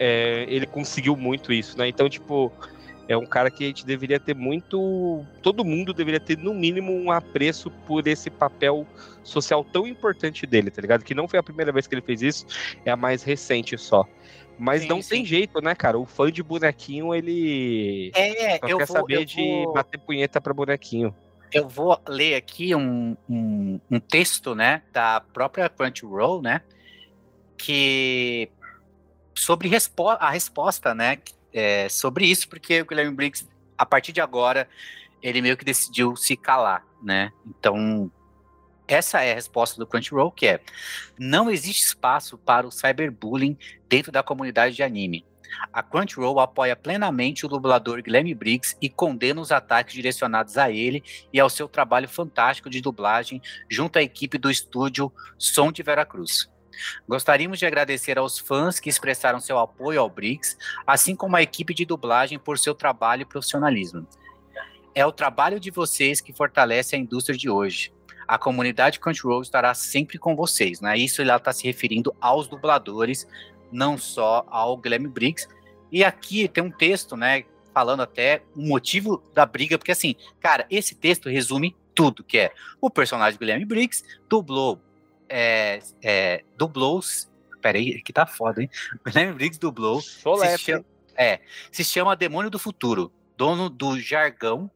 é, 0.00 0.46
ele 0.48 0.66
conseguiu 0.66 1.14
muito 1.14 1.52
isso, 1.52 1.76
né? 1.76 1.86
Então, 1.86 2.08
tipo, 2.08 2.50
é 3.06 3.14
um 3.14 3.26
cara 3.26 3.50
que 3.50 3.64
a 3.64 3.66
gente 3.66 3.84
deveria 3.84 4.18
ter 4.18 4.34
muito. 4.34 5.26
Todo 5.42 5.62
mundo 5.62 5.92
deveria 5.92 6.18
ter, 6.18 6.38
no 6.38 6.54
mínimo, 6.54 6.90
um 6.90 7.10
apreço 7.10 7.70
por 7.86 8.08
esse 8.08 8.30
papel 8.30 8.86
social 9.22 9.62
tão 9.62 9.86
importante 9.86 10.46
dele, 10.46 10.70
tá 10.70 10.80
ligado? 10.80 11.04
Que 11.04 11.14
não 11.14 11.28
foi 11.28 11.38
a 11.38 11.42
primeira 11.42 11.70
vez 11.70 11.86
que 11.86 11.94
ele 11.94 12.00
fez 12.00 12.22
isso, 12.22 12.46
é 12.82 12.90
a 12.90 12.96
mais 12.96 13.22
recente 13.22 13.76
só. 13.76 14.08
Mas 14.58 14.82
sim, 14.82 14.88
não 14.88 15.02
sim. 15.02 15.08
tem 15.10 15.24
jeito, 15.24 15.60
né, 15.60 15.74
cara? 15.74 15.98
O 15.98 16.06
fã 16.06 16.32
de 16.32 16.42
bonequinho, 16.42 17.14
ele. 17.14 18.10
É, 18.14 18.58
só 18.58 18.68
eu 18.68 18.78
quer 18.78 18.86
vou, 18.86 18.96
saber 18.96 19.16
eu 19.18 19.24
de 19.26 19.36
vou... 19.36 19.74
bater 19.74 19.98
punheta 19.98 20.40
pra 20.40 20.54
bonequinho. 20.54 21.14
Eu 21.52 21.68
vou 21.68 22.00
ler 22.08 22.36
aqui 22.36 22.74
um, 22.74 23.16
um, 23.28 23.80
um 23.90 23.98
texto, 23.98 24.54
né, 24.54 24.82
da 24.92 25.20
própria 25.20 25.68
Crunchyroll, 25.68 26.40
né, 26.40 26.62
que 27.58 28.48
sobre 29.40 29.68
respo 29.68 30.08
a 30.08 30.30
resposta, 30.30 30.94
né, 30.94 31.18
é, 31.52 31.88
sobre 31.88 32.26
isso, 32.26 32.48
porque 32.48 32.82
o 32.82 32.86
Guilherme 32.86 33.14
Briggs, 33.14 33.48
a 33.76 33.86
partir 33.86 34.12
de 34.12 34.20
agora, 34.20 34.68
ele 35.22 35.40
meio 35.40 35.56
que 35.56 35.64
decidiu 35.64 36.14
se 36.16 36.36
calar, 36.36 36.84
né? 37.02 37.32
Então, 37.46 38.10
essa 38.86 39.22
é 39.22 39.32
a 39.32 39.34
resposta 39.34 39.78
do 39.78 39.86
Crunchyroll, 39.86 40.30
que 40.30 40.46
é: 40.46 40.60
não 41.18 41.50
existe 41.50 41.84
espaço 41.84 42.36
para 42.36 42.66
o 42.66 42.70
cyberbullying 42.70 43.56
dentro 43.88 44.12
da 44.12 44.22
comunidade 44.22 44.74
de 44.74 44.82
anime. 44.82 45.24
A 45.72 45.82
Crunchyroll 45.82 46.38
apoia 46.38 46.76
plenamente 46.76 47.44
o 47.44 47.48
dublador 47.48 48.02
Guilherme 48.02 48.34
Briggs 48.34 48.76
e 48.80 48.88
condena 48.88 49.40
os 49.40 49.50
ataques 49.50 49.94
direcionados 49.94 50.58
a 50.58 50.70
ele 50.70 51.02
e 51.32 51.40
ao 51.40 51.50
seu 51.50 51.68
trabalho 51.68 52.08
fantástico 52.08 52.70
de 52.70 52.80
dublagem 52.80 53.40
junto 53.68 53.98
à 53.98 54.02
equipe 54.02 54.38
do 54.38 54.50
estúdio 54.50 55.12
Som 55.38 55.72
de 55.72 55.82
Veracruz. 55.82 56.49
Gostaríamos 57.08 57.58
de 57.58 57.66
agradecer 57.66 58.18
aos 58.18 58.38
fãs 58.38 58.80
que 58.80 58.88
expressaram 58.88 59.40
seu 59.40 59.58
apoio 59.58 60.00
ao 60.00 60.10
Briggs, 60.10 60.56
assim 60.86 61.14
como 61.14 61.36
à 61.36 61.42
equipe 61.42 61.74
de 61.74 61.84
dublagem 61.84 62.38
por 62.38 62.58
seu 62.58 62.74
trabalho 62.74 63.22
e 63.22 63.26
profissionalismo. 63.26 64.06
É 64.94 65.04
o 65.06 65.12
trabalho 65.12 65.60
de 65.60 65.70
vocês 65.70 66.20
que 66.20 66.32
fortalece 66.32 66.96
a 66.96 66.98
indústria 66.98 67.36
de 67.36 67.48
hoje. 67.48 67.92
A 68.26 68.38
comunidade 68.38 69.00
Crunchyroll 69.00 69.42
estará 69.42 69.74
sempre 69.74 70.18
com 70.18 70.36
vocês, 70.36 70.80
né? 70.80 70.96
Isso 70.96 71.20
ela 71.20 71.36
está 71.36 71.52
se 71.52 71.64
referindo 71.64 72.14
aos 72.20 72.46
dubladores, 72.46 73.26
não 73.72 73.98
só 73.98 74.44
ao 74.48 74.76
Guilherme 74.76 75.08
Briggs. 75.08 75.48
E 75.90 76.04
aqui 76.04 76.48
tem 76.48 76.62
um 76.62 76.70
texto, 76.70 77.16
né, 77.16 77.44
falando 77.74 78.02
até 78.02 78.42
o 78.54 78.62
motivo 78.62 79.22
da 79.34 79.44
briga, 79.46 79.78
porque 79.78 79.92
assim, 79.92 80.14
cara, 80.40 80.66
esse 80.70 80.94
texto 80.94 81.28
resume 81.28 81.76
tudo, 81.94 82.22
que 82.22 82.38
é 82.38 82.52
o 82.80 82.90
personagem 82.90 83.38
Guilherme 83.38 83.64
Briggs 83.64 84.04
dublou, 84.28 84.80
é, 85.30 85.80
é, 86.02 86.44
dublou, 86.56 87.00
peraí, 87.62 88.02
que 88.02 88.12
tá 88.12 88.26
foda, 88.26 88.62
hein? 88.62 88.70
Guilherme 89.06 89.34
Briggs 89.34 89.58
dublou, 89.58 90.00
se 90.02 90.20
chama, 90.58 90.84
é, 91.16 91.40
se 91.70 91.84
chama 91.84 92.16
Demônio 92.16 92.50
do 92.50 92.58
Futuro, 92.58 93.12
dono 93.36 93.70
do 93.70 93.98
jargão 93.98 94.70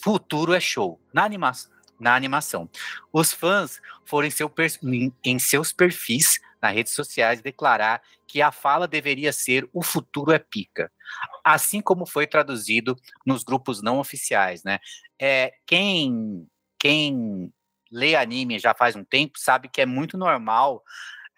Futuro 0.00 0.52
é 0.52 0.60
Show, 0.60 1.00
na 1.12 1.24
animação. 1.24 1.72
Na 1.98 2.14
animação. 2.14 2.70
Os 3.12 3.32
fãs 3.32 3.80
foram 4.04 4.28
em, 4.28 4.30
seu 4.30 4.52
em 5.24 5.38
seus 5.40 5.72
perfis 5.72 6.38
nas 6.62 6.72
redes 6.72 6.92
sociais 6.92 7.40
declarar 7.40 8.00
que 8.26 8.40
a 8.40 8.52
fala 8.52 8.86
deveria 8.86 9.32
ser 9.32 9.68
o 9.72 9.82
futuro 9.82 10.32
é 10.32 10.38
pica, 10.38 10.92
assim 11.42 11.80
como 11.80 12.06
foi 12.06 12.26
traduzido 12.26 12.96
nos 13.26 13.42
grupos 13.42 13.82
não 13.82 13.98
oficiais, 13.98 14.62
né? 14.62 14.78
É, 15.18 15.54
quem, 15.66 16.46
quem 16.78 17.52
lê 17.90 18.14
anime 18.14 18.58
já 18.58 18.74
faz 18.74 18.96
um 18.96 19.04
tempo 19.04 19.38
sabe 19.38 19.68
que 19.68 19.80
é 19.80 19.86
muito 19.86 20.16
normal, 20.18 20.82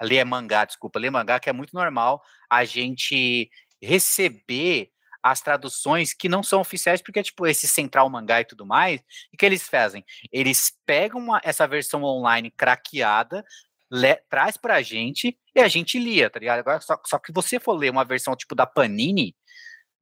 ler 0.02 0.24
mangá, 0.24 0.64
desculpa, 0.64 0.98
ler 0.98 1.10
mangá, 1.10 1.38
que 1.38 1.50
é 1.50 1.52
muito 1.52 1.74
normal 1.74 2.22
a 2.48 2.64
gente 2.64 3.50
receber 3.82 4.90
as 5.22 5.40
traduções 5.40 6.14
que 6.14 6.28
não 6.28 6.42
são 6.42 6.60
oficiais, 6.60 7.02
porque, 7.02 7.22
tipo, 7.22 7.46
esse 7.46 7.68
central 7.68 8.08
mangá 8.08 8.40
e 8.40 8.44
tudo 8.44 8.64
mais, 8.64 9.00
o 9.32 9.36
que 9.36 9.44
eles 9.44 9.68
fazem? 9.68 10.04
Eles 10.32 10.72
pegam 10.86 11.20
uma, 11.20 11.40
essa 11.44 11.66
versão 11.66 12.02
online 12.02 12.50
craqueada, 12.50 13.44
le, 13.90 14.16
traz 14.30 14.56
pra 14.56 14.80
gente 14.80 15.38
e 15.54 15.60
a 15.60 15.68
gente 15.68 15.98
lia, 15.98 16.30
tá 16.30 16.38
ligado? 16.38 16.60
Agora, 16.60 16.80
só, 16.80 16.98
só 17.06 17.18
que 17.18 17.32
você 17.32 17.60
for 17.60 17.74
ler 17.74 17.90
uma 17.90 18.04
versão 18.04 18.34
tipo 18.34 18.54
da 18.54 18.66
Panini, 18.66 19.36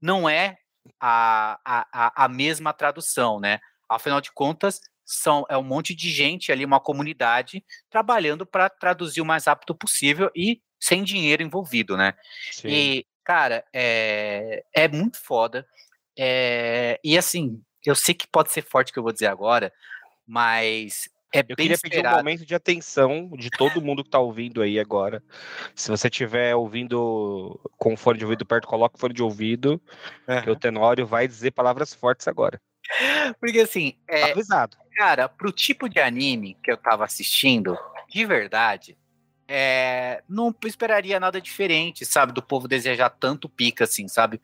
não 0.01 0.29
é 0.29 0.57
a, 1.01 1.59
a, 1.65 2.25
a 2.25 2.29
mesma 2.29 2.73
tradução, 2.73 3.41
né? 3.41 3.59
Afinal 3.89 4.21
de 4.21 4.31
contas, 4.31 4.81
são, 5.11 5.47
é 5.49 5.57
um 5.57 5.63
monte 5.63 5.95
de 5.95 6.11
gente 6.11 6.53
ali, 6.53 6.67
uma 6.67 6.79
comunidade, 6.79 7.65
trabalhando 7.89 8.45
para 8.45 8.69
traduzir 8.69 9.23
o 9.23 9.25
mais 9.25 9.47
rápido 9.47 9.75
possível 9.75 10.31
e 10.37 10.61
sem 10.79 11.03
dinheiro 11.03 11.43
envolvido, 11.43 11.97
né? 11.97 12.13
Sim. 12.53 12.69
E, 12.69 13.07
cara, 13.25 13.65
é, 13.73 14.63
é 14.77 14.87
muito 14.87 15.17
foda. 15.19 15.67
É, 16.17 17.01
e 17.03 17.17
assim, 17.17 17.63
eu 17.87 17.95
sei 17.95 18.15
que 18.15 18.27
pode 18.27 18.53
ser 18.53 18.61
forte 18.61 18.91
o 18.91 18.93
que 18.93 18.99
eu 18.99 19.03
vou 19.03 19.13
dizer 19.13 19.29
agora, 19.29 19.73
mas 20.27 21.09
é 21.35 21.41
eu 21.41 21.57
queria 21.57 21.73
esperado. 21.73 22.03
pedir 22.03 22.15
um 22.15 22.17
momento 22.19 22.45
de 22.45 22.55
atenção 22.55 23.31
de 23.31 23.49
todo 23.49 23.81
mundo 23.81 24.03
que 24.03 24.09
está 24.09 24.19
ouvindo 24.19 24.61
aí 24.61 24.79
agora. 24.79 25.23
Se 25.75 25.91
você 25.91 26.09
estiver 26.09 26.55
ouvindo 26.55 27.59
com 27.79 27.97
fone 27.97 28.19
de 28.19 28.27
ouvido 28.27 28.45
perto, 28.45 28.69
coloque 28.69 28.97
o 28.97 28.99
fone 28.99 29.15
de 29.15 29.23
ouvido, 29.23 29.81
uhum. 30.29 30.43
que 30.43 30.51
o 30.51 30.57
Tenório 30.57 31.07
vai 31.07 31.27
dizer 31.27 31.53
palavras 31.53 31.95
fortes 31.95 32.29
agora. 32.29 32.61
Porque 33.41 33.61
assim, 33.61 33.95
é, 34.09 34.33
avisado. 34.33 34.77
Cara, 34.97 35.29
pro 35.29 35.53
tipo 35.53 35.89
de 35.89 36.01
anime 36.01 36.57
que 36.63 36.71
eu 36.71 36.77
tava 36.77 37.05
assistindo, 37.05 37.79
de 38.09 38.25
verdade, 38.25 38.97
é, 39.47 40.23
não 40.29 40.55
esperaria 40.65 41.19
nada 41.19 41.41
diferente, 41.41 42.05
sabe? 42.05 42.33
Do 42.33 42.43
povo 42.43 42.69
desejar 42.69 43.11
tanto 43.11 43.49
pica 43.49 43.85
assim, 43.85 44.09
sabe? 44.09 44.41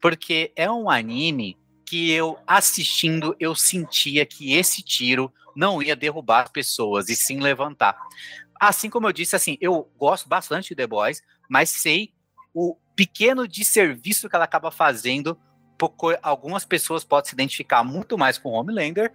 Porque 0.00 0.52
é 0.56 0.70
um 0.70 0.90
anime 0.90 1.56
que 1.86 2.10
eu 2.10 2.38
assistindo 2.46 3.36
eu 3.38 3.54
sentia 3.54 4.24
que 4.24 4.54
esse 4.54 4.82
tiro 4.82 5.32
não 5.54 5.82
ia 5.82 5.94
derrubar 5.94 6.44
as 6.44 6.50
pessoas 6.50 7.08
e 7.08 7.14
sim 7.14 7.38
levantar. 7.38 7.96
Assim 8.58 8.88
como 8.88 9.06
eu 9.06 9.12
disse, 9.12 9.36
assim, 9.36 9.58
eu 9.60 9.90
gosto 9.96 10.28
bastante 10.28 10.70
de 10.70 10.76
The 10.76 10.86
Boys, 10.86 11.22
mas 11.50 11.68
sei 11.68 12.12
o 12.54 12.76
pequeno 12.96 13.46
desserviço 13.46 14.28
que 14.28 14.34
ela 14.34 14.44
acaba 14.44 14.70
fazendo, 14.70 15.38
porque 15.88 16.18
algumas 16.22 16.64
pessoas 16.64 17.02
podem 17.02 17.28
se 17.28 17.34
identificar 17.34 17.82
muito 17.82 18.16
mais 18.16 18.38
com 18.38 18.50
Homelander 18.50 19.12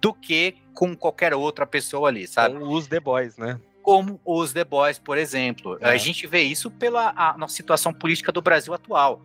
do 0.00 0.14
que 0.14 0.56
com 0.72 0.96
qualquer 0.96 1.34
outra 1.34 1.66
pessoa 1.66 2.08
ali, 2.08 2.26
sabe? 2.26 2.58
Com 2.58 2.72
os 2.72 2.86
The 2.86 3.00
Boys, 3.00 3.36
né? 3.36 3.58
Como 3.82 4.20
os 4.24 4.52
The 4.52 4.64
Boys, 4.64 4.98
por 4.98 5.18
exemplo. 5.18 5.76
É. 5.80 5.88
A 5.88 5.96
gente 5.96 6.26
vê 6.26 6.42
isso 6.42 6.70
pela 6.70 7.12
a 7.16 7.36
nossa 7.36 7.54
situação 7.54 7.92
política 7.92 8.30
do 8.30 8.40
Brasil 8.40 8.72
atual. 8.72 9.22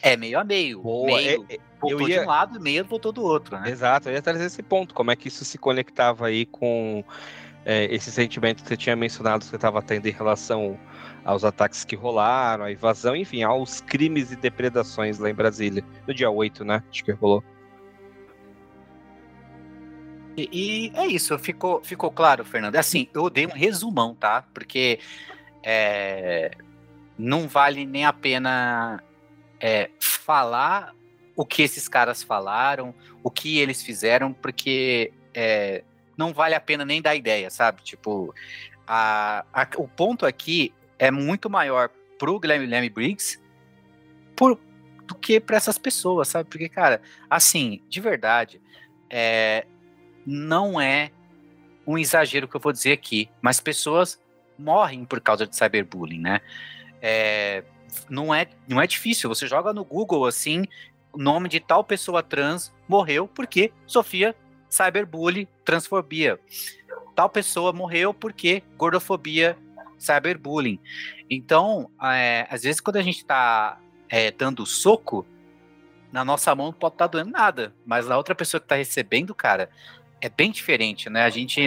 É 0.00 0.16
meio 0.16 0.38
a 0.38 0.44
meio. 0.44 0.82
Boa. 0.82 1.06
Meio 1.06 1.46
é, 1.48 1.54
é, 1.54 1.58
voltou 1.80 2.08
ia... 2.08 2.18
de 2.18 2.24
um 2.24 2.28
lado, 2.28 2.60
meio 2.60 2.84
voltou 2.84 3.12
do 3.12 3.22
outro, 3.22 3.58
né? 3.58 3.70
Exato, 3.70 4.08
eu 4.08 4.14
ia 4.14 4.22
trazer 4.22 4.46
esse 4.46 4.62
ponto. 4.62 4.94
Como 4.94 5.10
é 5.10 5.16
que 5.16 5.28
isso 5.28 5.44
se 5.44 5.58
conectava 5.58 6.26
aí 6.26 6.46
com 6.46 7.04
é, 7.64 7.84
esse 7.94 8.10
sentimento 8.10 8.62
que 8.62 8.68
você 8.68 8.76
tinha 8.76 8.96
mencionado 8.96 9.40
que 9.40 9.50
você 9.50 9.56
estava 9.56 9.80
tendo 9.82 10.06
em 10.06 10.12
relação 10.12 10.78
aos 11.24 11.44
ataques 11.44 11.84
que 11.84 11.94
rolaram, 11.94 12.64
a 12.64 12.72
invasão, 12.72 13.14
enfim, 13.14 13.42
aos 13.42 13.80
crimes 13.80 14.32
e 14.32 14.36
depredações 14.36 15.18
lá 15.18 15.30
em 15.30 15.34
Brasília. 15.34 15.84
No 16.06 16.12
dia 16.12 16.30
8, 16.30 16.64
né? 16.64 16.82
Acho 16.90 17.04
que 17.04 17.12
rolou. 17.12 17.44
E, 20.36 20.48
e 20.52 20.92
é 20.98 21.06
isso, 21.06 21.38
ficou, 21.38 21.82
ficou 21.84 22.10
claro, 22.10 22.44
Fernando. 22.44 22.74
É 22.74 22.78
assim, 22.78 23.08
eu 23.14 23.28
dei 23.30 23.46
um 23.46 23.50
resumão, 23.50 24.14
tá? 24.14 24.44
Porque 24.52 24.98
é, 25.62 26.50
não 27.16 27.46
vale 27.46 27.84
nem 27.86 28.04
a 28.04 28.12
pena 28.12 29.02
é, 29.60 29.90
falar 30.00 30.94
o 31.36 31.44
que 31.44 31.62
esses 31.62 31.86
caras 31.86 32.22
falaram, 32.22 32.94
o 33.22 33.30
que 33.30 33.58
eles 33.58 33.82
fizeram, 33.82 34.32
porque 34.32 35.12
é, 35.34 35.84
não 36.16 36.32
vale 36.32 36.54
a 36.54 36.60
pena 36.60 36.84
nem 36.84 37.00
dar 37.00 37.14
ideia, 37.14 37.50
sabe? 37.50 37.82
Tipo, 37.82 38.34
a, 38.86 39.44
a, 39.52 39.66
o 39.76 39.88
ponto 39.88 40.26
aqui 40.26 40.72
é 40.98 41.10
muito 41.10 41.48
maior 41.48 41.90
pro 42.18 42.38
Guilherme 42.38 42.88
Briggs 42.88 43.40
por, 44.36 44.58
do 45.06 45.14
que 45.14 45.40
para 45.40 45.56
essas 45.56 45.78
pessoas, 45.78 46.28
sabe? 46.28 46.48
Porque, 46.48 46.68
cara, 46.68 47.00
assim, 47.28 47.82
de 47.88 48.00
verdade, 48.00 48.60
é, 49.10 49.66
não 50.26 50.80
é 50.80 51.10
um 51.86 51.98
exagero 51.98 52.46
que 52.46 52.56
eu 52.56 52.60
vou 52.60 52.72
dizer 52.72 52.92
aqui, 52.92 53.28
mas 53.40 53.60
pessoas 53.60 54.20
morrem 54.58 55.04
por 55.04 55.20
causa 55.20 55.46
de 55.46 55.56
cyberbullying, 55.56 56.20
né? 56.20 56.40
É, 57.00 57.64
não 58.08 58.32
é, 58.32 58.46
não 58.68 58.80
é 58.80 58.86
difícil. 58.86 59.28
Você 59.28 59.46
joga 59.46 59.72
no 59.72 59.84
Google 59.84 60.26
assim, 60.26 60.64
nome 61.14 61.48
de 61.48 61.60
tal 61.60 61.84
pessoa 61.84 62.22
trans 62.22 62.72
morreu 62.88 63.26
porque 63.26 63.72
Sofia 63.86 64.34
cyberbullying, 64.72 65.46
transfobia. 65.64 66.40
Tal 67.14 67.28
pessoa 67.28 67.72
morreu 67.72 68.14
porque 68.14 68.62
gordofobia, 68.76 69.56
cyberbullying. 69.98 70.80
Então, 71.30 71.90
é, 72.02 72.46
às 72.50 72.62
vezes 72.62 72.80
quando 72.80 72.96
a 72.96 73.02
gente 73.02 73.18
está 73.18 73.78
é, 74.08 74.30
dando 74.30 74.64
soco, 74.64 75.26
na 76.10 76.24
nossa 76.24 76.54
mão 76.54 76.66
não 76.66 76.72
pode 76.72 76.94
estar 76.94 77.08
tá 77.08 77.12
doendo 77.12 77.30
nada, 77.30 77.74
mas 77.84 78.10
a 78.10 78.16
outra 78.16 78.34
pessoa 78.34 78.60
que 78.60 78.64
está 78.64 78.76
recebendo, 78.76 79.34
cara, 79.34 79.70
é 80.20 80.28
bem 80.28 80.50
diferente, 80.50 81.10
né? 81.10 81.24
A 81.24 81.30
gente, 81.30 81.60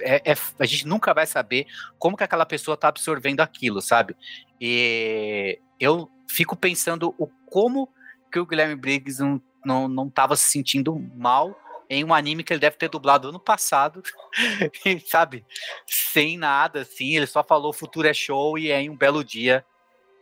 é, 0.00 0.32
é, 0.32 0.34
a 0.58 0.64
gente 0.64 0.86
nunca 0.86 1.12
vai 1.12 1.26
saber 1.26 1.66
como 1.98 2.16
que 2.16 2.24
aquela 2.24 2.46
pessoa 2.46 2.74
está 2.74 2.88
absorvendo 2.88 3.40
aquilo, 3.40 3.80
sabe? 3.80 4.16
E 4.60 5.60
eu 5.78 6.10
fico 6.26 6.56
pensando 6.56 7.14
o 7.18 7.26
como 7.46 7.88
que 8.32 8.38
o 8.38 8.46
Guilherme 8.46 8.76
Briggs 8.76 9.20
não, 9.22 9.42
não, 9.64 9.88
não 9.88 10.08
tava 10.08 10.36
se 10.36 10.50
sentindo 10.50 10.98
mal 11.14 11.54
em 11.94 12.04
um 12.04 12.14
anime 12.14 12.42
que 12.42 12.52
ele 12.52 12.60
deve 12.60 12.76
ter 12.76 12.88
dublado 12.88 13.28
ano 13.28 13.40
passado, 13.40 14.02
sabe? 15.06 15.44
Sem 15.86 16.36
nada, 16.36 16.80
assim, 16.80 17.16
ele 17.16 17.26
só 17.26 17.42
falou 17.42 17.72
futuro 17.72 18.08
é 18.08 18.14
show 18.14 18.58
e 18.58 18.70
em 18.70 18.90
um 18.90 18.96
belo 18.96 19.24
dia 19.24 19.64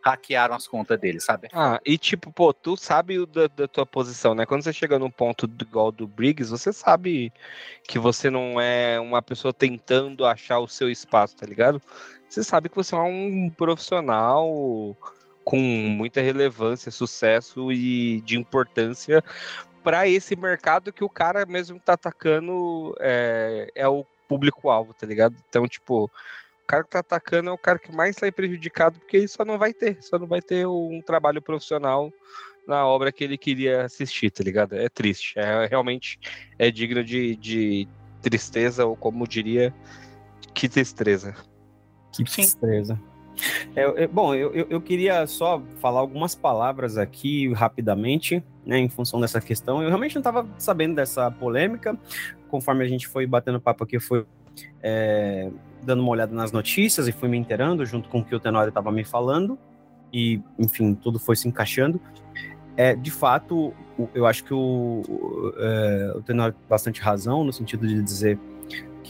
hackearam 0.02 0.54
as 0.54 0.66
contas 0.66 0.98
dele, 0.98 1.20
sabe? 1.20 1.48
Ah, 1.52 1.78
e 1.84 1.98
tipo, 1.98 2.32
pô, 2.32 2.54
tu 2.54 2.74
sabe 2.76 3.26
da, 3.26 3.46
da 3.48 3.68
tua 3.68 3.84
posição, 3.84 4.34
né? 4.34 4.46
Quando 4.46 4.62
você 4.62 4.72
chega 4.72 4.98
num 4.98 5.10
ponto 5.10 5.46
do, 5.46 5.62
igual 5.62 5.92
do 5.92 6.06
Briggs, 6.06 6.50
você 6.50 6.72
sabe 6.72 7.30
que 7.86 7.98
você 7.98 8.30
não 8.30 8.58
é 8.58 8.98
uma 8.98 9.20
pessoa 9.20 9.52
tentando 9.52 10.24
achar 10.24 10.58
o 10.58 10.66
seu 10.66 10.90
espaço, 10.90 11.36
tá 11.36 11.46
ligado? 11.46 11.82
você 12.30 12.44
sabe 12.44 12.68
que 12.68 12.76
você 12.76 12.94
é 12.94 12.98
um 12.98 13.50
profissional 13.50 14.96
com 15.44 15.58
muita 15.58 16.20
relevância, 16.20 16.92
sucesso 16.92 17.72
e 17.72 18.20
de 18.20 18.38
importância 18.38 19.22
para 19.82 20.06
esse 20.08 20.36
mercado 20.36 20.92
que 20.92 21.04
o 21.04 21.08
cara 21.08 21.46
mesmo 21.46 21.78
que 21.78 21.84
tá 21.84 21.94
atacando 21.94 22.94
é, 23.00 23.70
é 23.74 23.88
o 23.88 24.04
público-alvo, 24.28 24.94
tá 24.94 25.06
ligado? 25.06 25.34
Então, 25.48 25.66
tipo, 25.66 26.04
o 26.04 26.66
cara 26.66 26.84
que 26.84 26.90
tá 26.90 27.00
atacando 27.00 27.50
é 27.50 27.52
o 27.52 27.58
cara 27.58 27.78
que 27.78 27.94
mais 27.94 28.16
sai 28.16 28.30
prejudicado 28.30 28.98
porque 29.00 29.16
ele 29.16 29.28
só 29.28 29.44
não 29.44 29.58
vai 29.58 29.72
ter, 29.72 30.02
só 30.02 30.18
não 30.18 30.26
vai 30.26 30.40
ter 30.40 30.66
um 30.66 31.02
trabalho 31.04 31.42
profissional 31.42 32.12
na 32.66 32.86
obra 32.86 33.10
que 33.10 33.24
ele 33.24 33.36
queria 33.36 33.84
assistir, 33.84 34.30
tá 34.30 34.44
ligado? 34.44 34.76
É 34.76 34.88
triste, 34.88 35.38
é 35.38 35.66
realmente 35.66 36.18
é 36.58 36.70
digno 36.70 37.02
de, 37.02 37.34
de 37.36 37.88
tristeza, 38.22 38.86
ou 38.86 38.96
como 38.96 39.26
diria, 39.26 39.74
que 40.54 40.68
tristeza. 40.68 41.34
Que 42.12 42.24
tristeza. 42.24 43.00
É, 43.74 44.04
é, 44.04 44.06
bom, 44.06 44.34
eu, 44.34 44.52
eu, 44.68 44.80
queria 44.80 45.26
só 45.26 45.62
falar 45.80 46.00
algumas 46.00 46.34
palavras 46.34 46.98
aqui 46.98 47.52
rapidamente, 47.52 48.44
né, 48.66 48.78
em 48.78 48.88
função 48.88 49.20
dessa 49.20 49.40
questão. 49.40 49.82
Eu 49.82 49.88
realmente 49.88 50.14
não 50.14 50.20
estava 50.20 50.46
sabendo 50.58 50.94
dessa 50.94 51.30
polêmica. 51.30 51.96
Conforme 52.48 52.84
a 52.84 52.88
gente 52.88 53.06
foi 53.06 53.26
batendo 53.26 53.60
papo 53.60 53.84
aqui, 53.84 53.98
foi 53.98 54.26
é, 54.82 55.50
dando 55.82 56.00
uma 56.02 56.10
olhada 56.10 56.34
nas 56.34 56.52
notícias 56.52 57.08
e 57.08 57.12
fui 57.12 57.28
me 57.28 57.38
inteirando 57.38 57.84
junto 57.86 58.08
com 58.08 58.20
o 58.20 58.24
que 58.24 58.34
o 58.34 58.40
Tenório 58.40 58.68
estava 58.68 58.90
me 58.90 59.04
falando. 59.04 59.58
E, 60.12 60.42
enfim, 60.58 60.94
tudo 60.94 61.18
foi 61.18 61.36
se 61.36 61.46
encaixando. 61.48 62.00
É, 62.76 62.94
de 62.94 63.10
fato, 63.10 63.72
eu 64.14 64.26
acho 64.26 64.44
que 64.44 64.54
o, 64.54 65.02
o, 65.08 65.52
é, 65.58 66.12
o 66.16 66.22
Tenório 66.22 66.54
tem 66.54 66.68
bastante 66.68 67.00
razão 67.00 67.44
no 67.44 67.52
sentido 67.52 67.86
de 67.86 68.02
dizer 68.02 68.38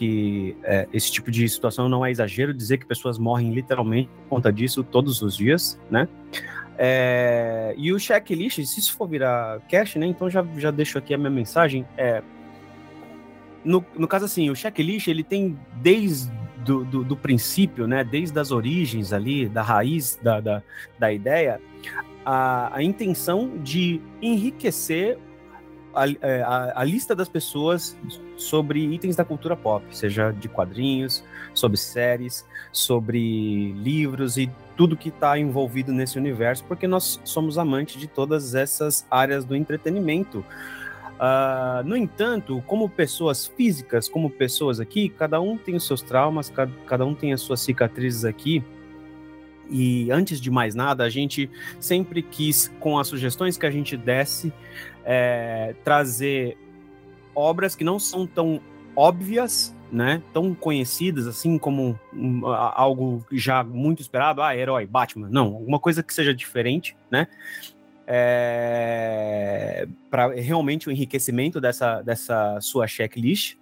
que 0.00 0.57
é, 0.62 0.88
esse 0.95 1.12
tipo 1.12 1.30
de 1.30 1.47
situação 1.47 1.87
não 1.87 2.07
é 2.07 2.11
exagero 2.11 2.54
dizer 2.54 2.78
que 2.78 2.87
pessoas 2.87 3.19
morrem 3.19 3.52
literalmente 3.52 4.09
por 4.09 4.37
conta 4.37 4.50
disso 4.50 4.83
todos 4.83 5.21
os 5.21 5.37
dias, 5.37 5.78
né? 5.90 6.09
É, 6.78 7.75
e 7.76 7.92
o 7.92 8.00
checklist, 8.00 8.64
se 8.64 8.80
isso 8.80 8.97
for 8.97 9.07
virar 9.07 9.61
cash, 9.69 9.97
né? 9.97 10.07
Então 10.07 10.30
já, 10.30 10.42
já 10.57 10.71
deixo 10.71 10.97
aqui 10.97 11.12
a 11.12 11.19
minha 11.19 11.28
mensagem. 11.28 11.85
É, 11.99 12.23
no, 13.62 13.85
no 13.95 14.09
caso 14.09 14.25
assim, 14.25 14.49
o 14.49 14.57
checklist 14.57 15.07
ele 15.07 15.23
tem 15.23 15.59
desde 15.83 16.33
do, 16.64 16.83
do, 16.83 17.04
do, 17.04 17.14
princípio, 17.14 17.87
né? 17.87 18.02
Desde 18.02 18.38
as 18.38 18.50
origens 18.50 19.12
ali, 19.12 19.50
da 19.50 19.61
raiz 19.61 20.19
da, 20.23 20.40
da, 20.40 20.62
da 20.99 21.12
ideia, 21.12 21.61
a, 22.25 22.75
a 22.75 22.83
intenção 22.83 23.59
de 23.62 24.00
enriquecer 24.23 25.19
a, 25.94 26.06
é, 26.26 26.42
a, 26.42 26.73
a, 26.76 26.85
lista 26.85 27.14
das 27.14 27.28
pessoas 27.28 27.97
sobre 28.37 28.80
itens 28.92 29.16
da 29.16 29.25
cultura 29.25 29.56
pop, 29.56 29.85
seja 29.90 30.32
de 30.32 30.49
quadrinhos, 30.49 31.25
sobre 31.54 31.76
séries, 31.76 32.47
sobre 32.73 33.73
livros 33.73 34.37
e 34.37 34.50
tudo 34.76 34.97
que 34.97 35.09
está 35.09 35.38
envolvido 35.38 35.92
nesse 35.92 36.18
universo, 36.18 36.64
porque 36.64 36.87
nós 36.87 37.20
somos 37.25 37.59
amantes 37.59 38.00
de 38.00 38.06
todas 38.06 38.54
essas 38.54 39.06
áreas 39.11 39.44
do 39.44 39.54
entretenimento. 39.54 40.44
Uh, 41.20 41.85
no 41.85 41.97
entanto, 41.97 42.62
como 42.66 42.88
pessoas 42.88 43.47
físicas, 43.47 44.09
como 44.09 44.30
pessoas 44.30 44.80
aqui, 44.80 45.11
cada 45.11 45.38
um 45.38 45.59
tem 45.59 45.76
os 45.76 45.87
seus 45.87 46.00
traumas, 46.00 46.49
cada, 46.49 46.73
cada 46.87 47.04
um 47.04 47.14
tem 47.14 47.35
as 47.35 47.42
suas 47.42 47.61
cicatrizes 47.61 48.25
aqui. 48.25 48.64
E 49.71 50.11
antes 50.11 50.41
de 50.41 50.50
mais 50.50 50.75
nada, 50.75 51.05
a 51.05 51.09
gente 51.09 51.49
sempre 51.79 52.23
quis, 52.23 52.69
com 52.81 52.99
as 52.99 53.07
sugestões 53.07 53.57
que 53.57 53.65
a 53.65 53.71
gente 53.71 53.97
desse, 53.97 54.53
é, 55.05 55.75
trazer 55.85 56.59
obras 57.35 57.77
que 57.77 57.85
não 57.85 57.99
são 57.99 58.27
tão 58.27 58.61
óbvias, 58.97 59.75
né, 59.91 60.23
tão 60.33 60.55
conhecidas 60.55 61.27
assim 61.27 61.59
como 61.59 61.99
um, 62.12 62.47
algo 62.47 63.25
já 63.33 63.65
muito 63.65 64.00
esperado, 64.00 64.43
ah, 64.43 64.57
herói, 64.57 64.87
Batman, 64.87 65.29
não, 65.29 65.47
alguma 65.47 65.81
coisa 65.81 66.03
que 66.03 66.15
seja 66.15 66.33
diferente, 66.35 66.97
né, 67.11 67.27
é, 68.12 69.87
para 70.11 70.35
realmente 70.35 70.89
o 70.89 70.91
enriquecimento 70.91 71.61
dessa, 71.61 72.03
dessa 72.03 72.61
sua 72.61 72.89
checklist. 72.89 73.57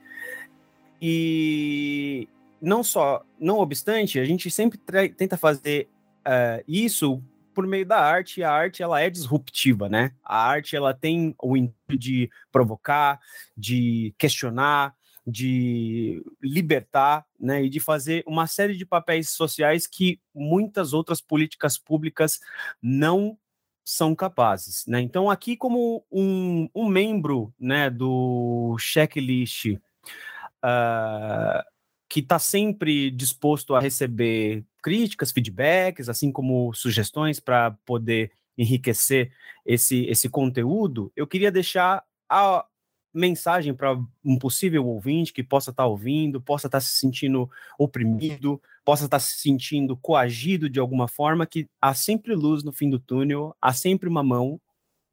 E 1.03 2.27
não 2.61 2.83
só, 2.83 3.23
não 3.38 3.59
obstante, 3.59 4.19
a 4.19 4.25
gente 4.25 4.50
sempre 4.50 4.81
tenta 5.17 5.37
fazer 5.37 5.88
uh, 6.28 6.62
isso 6.68 7.23
por 7.58 7.66
meio 7.66 7.85
da 7.85 7.99
arte, 7.99 8.40
a 8.44 8.52
arte 8.52 8.85
ela 8.85 9.00
é 9.00 9.11
disruptiva, 9.11 9.88
né? 9.88 10.12
A 10.23 10.47
arte 10.47 10.76
ela 10.76 10.94
tem 10.94 11.35
o 11.42 11.56
intuito 11.56 11.99
de 11.99 12.30
provocar, 12.52 13.18
de 13.56 14.14
questionar, 14.16 14.94
de 15.26 16.25
libertar, 16.40 17.26
né, 17.38 17.64
e 17.64 17.68
de 17.68 17.80
fazer 17.80 18.23
uma 18.26 18.47
série 18.47 18.76
de 18.76 18.87
papéis 18.87 19.30
sociais 19.30 19.88
que 19.88 20.20
muitas 20.32 20.92
outras 20.92 21.20
políticas 21.20 21.76
públicas 21.76 22.38
não 22.80 23.37
são 23.85 24.14
capazes, 24.14 24.85
né? 24.87 25.00
Então 25.00 25.28
aqui 25.28 25.56
como 25.56 26.04
um, 26.12 26.68
um 26.73 26.87
membro, 26.87 27.52
né, 27.58 27.90
do 27.90 28.76
checklist 28.78 29.66
uh, 29.66 31.62
que 32.08 32.21
está 32.21 32.38
sempre 32.38 33.10
disposto 33.10 33.75
a 33.75 33.80
receber 33.80 34.64
críticas, 34.82 35.32
feedbacks, 35.32 36.08
assim 36.08 36.30
como 36.30 36.73
sugestões 36.73 37.41
para 37.41 37.73
poder 37.84 38.32
enriquecer 38.56 39.32
esse, 39.64 40.04
esse 40.06 40.28
conteúdo, 40.28 41.12
eu 41.14 41.26
queria 41.26 41.52
deixar 41.52 42.02
a 42.28 42.67
mensagem 43.14 43.75
para 43.75 43.99
um 44.25 44.38
possível 44.38 44.86
ouvinte 44.86 45.32
que 45.32 45.43
possa 45.43 45.71
estar 45.71 45.84
tá 45.84 45.86
ouvindo, 45.86 46.41
possa 46.41 46.67
estar 46.67 46.78
tá 46.78 46.80
se 46.80 46.99
sentindo 46.99 47.50
oprimido, 47.78 48.60
possa 48.84 49.04
estar 49.04 49.17
tá 49.17 49.21
se 49.21 49.38
sentindo 49.38 49.97
coagido 49.97 50.69
de 50.69 50.78
alguma 50.78 51.08
forma, 51.08 51.47
que 51.47 51.69
há 51.80 51.95
sempre 51.95 52.34
luz 52.34 52.62
no 52.62 52.73
fim 52.73 52.91
do 52.91 52.99
túnel, 52.99 53.56
há 53.60 53.73
sempre 53.73 54.08
uma 54.08 54.23
mão. 54.23 54.60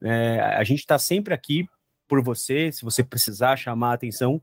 É, 0.04 0.40
a 0.40 0.64
gente 0.64 0.80
está 0.80 1.00
sempre 1.00 1.34
aqui 1.34 1.68
por 2.08 2.22
você, 2.22 2.72
se 2.72 2.84
você 2.84 3.04
precisar 3.04 3.56
chamar 3.56 3.92
a 3.92 3.94
atenção, 3.94 4.42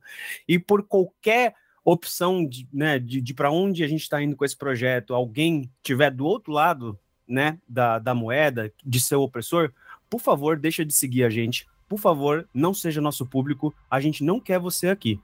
e 0.49 0.59
por 0.59 0.83
qualquer 0.83 1.55
opção 1.85 2.47
de, 2.47 2.69
né, 2.73 2.99
de, 2.99 3.21
de 3.21 3.35
para 3.35 3.51
onde 3.51 3.83
a 3.83 3.89
gente 3.89 4.03
está 4.03 4.23
indo 4.23 4.37
com 4.37 4.45
esse 4.45 4.57
projeto, 4.57 5.15
alguém 5.15 5.71
tiver 5.83 6.11
do 6.11 6.25
outro 6.25 6.53
lado 6.53 6.99
né, 7.27 7.59
da, 7.69 7.99
da 7.99 8.15
moeda, 8.15 8.73
de 8.85 9.01
seu 9.01 9.23
opressor, 9.23 9.73
por 10.09 10.21
favor, 10.21 10.59
deixa 10.59 10.85
de 10.85 10.93
seguir 10.93 11.25
a 11.25 11.31
gente. 11.31 11.67
Por 11.89 11.99
favor, 11.99 12.49
não 12.53 12.73
seja 12.75 13.01
nosso 13.01 13.27
público. 13.27 13.75
A 13.91 14.01
gente 14.01 14.23
não 14.23 14.39
quer 14.39 14.59
você 14.59 14.89
aqui, 14.89 15.21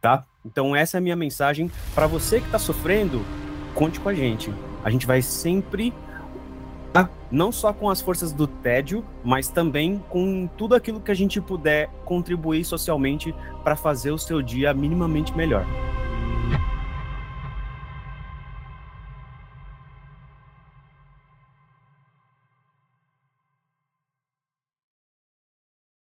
tá? 0.00 0.26
Então 0.44 0.74
essa 0.74 0.96
é 0.96 0.98
a 0.98 1.00
minha 1.00 1.16
mensagem 1.16 1.70
para 1.94 2.06
você 2.06 2.40
que 2.40 2.46
está 2.46 2.58
sofrendo. 2.58 3.24
Conte 3.74 3.98
com 4.00 4.08
a 4.08 4.14
gente. 4.14 4.50
A 4.84 4.90
gente 4.90 5.06
vai 5.06 5.22
sempre 5.22 5.92
não 7.30 7.52
só 7.52 7.72
com 7.72 7.88
as 7.88 8.00
forças 8.00 8.32
do 8.32 8.46
tédio, 8.46 9.04
mas 9.24 9.48
também 9.48 10.02
com 10.08 10.48
tudo 10.56 10.74
aquilo 10.74 11.00
que 11.00 11.10
a 11.10 11.14
gente 11.14 11.40
puder 11.40 11.88
contribuir 12.04 12.64
socialmente 12.64 13.34
para 13.62 13.76
fazer 13.76 14.10
o 14.10 14.18
seu 14.18 14.42
dia 14.42 14.74
minimamente 14.74 15.36
melhor. 15.36 15.64